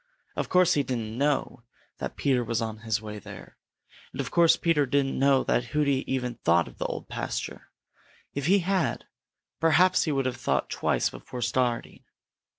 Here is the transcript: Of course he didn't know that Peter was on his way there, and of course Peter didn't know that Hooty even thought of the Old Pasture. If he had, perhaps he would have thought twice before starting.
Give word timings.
Of 0.35 0.49
course 0.49 0.73
he 0.73 0.81
didn't 0.81 1.15
know 1.15 1.61
that 1.99 2.15
Peter 2.17 2.43
was 2.43 2.59
on 2.59 2.79
his 2.79 3.03
way 3.03 3.19
there, 3.19 3.59
and 4.11 4.19
of 4.19 4.31
course 4.31 4.57
Peter 4.57 4.87
didn't 4.87 5.19
know 5.19 5.43
that 5.43 5.63
Hooty 5.65 6.11
even 6.11 6.37
thought 6.43 6.67
of 6.67 6.79
the 6.79 6.87
Old 6.87 7.07
Pasture. 7.07 7.69
If 8.33 8.47
he 8.47 8.61
had, 8.65 9.05
perhaps 9.59 10.05
he 10.05 10.11
would 10.11 10.25
have 10.25 10.37
thought 10.37 10.71
twice 10.71 11.11
before 11.11 11.43
starting. 11.43 12.03